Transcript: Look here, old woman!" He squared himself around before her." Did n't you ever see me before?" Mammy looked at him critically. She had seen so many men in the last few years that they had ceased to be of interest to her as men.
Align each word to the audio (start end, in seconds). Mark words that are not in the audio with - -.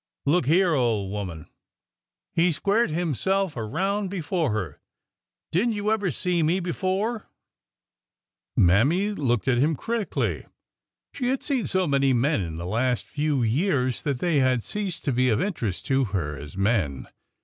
Look 0.25 0.47
here, 0.47 0.73
old 0.73 1.11
woman!" 1.11 1.45
He 2.33 2.51
squared 2.51 2.89
himself 2.89 3.55
around 3.55 4.09
before 4.09 4.51
her." 4.51 4.81
Did 5.51 5.67
n't 5.67 5.73
you 5.75 5.91
ever 5.91 6.09
see 6.09 6.41
me 6.41 6.59
before?" 6.59 7.29
Mammy 8.57 9.11
looked 9.11 9.47
at 9.47 9.59
him 9.59 9.75
critically. 9.75 10.47
She 11.13 11.27
had 11.27 11.43
seen 11.43 11.67
so 11.67 11.85
many 11.85 12.13
men 12.13 12.41
in 12.41 12.55
the 12.57 12.65
last 12.65 13.05
few 13.09 13.43
years 13.43 14.01
that 14.01 14.17
they 14.17 14.39
had 14.39 14.63
ceased 14.63 15.05
to 15.05 15.11
be 15.13 15.29
of 15.29 15.39
interest 15.39 15.85
to 15.85 16.05
her 16.05 16.35
as 16.35 16.57
men. 16.57 17.07